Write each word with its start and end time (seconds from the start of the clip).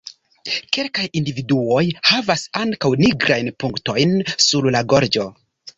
Kelkaj 0.77 1.03
individuoj 1.21 1.83
havas 2.13 2.47
ankaŭ 2.63 2.93
nigrajn 3.05 3.55
punktojn 3.65 4.19
sur 4.49 4.73
la 4.79 4.85
gorĝo. 4.95 5.33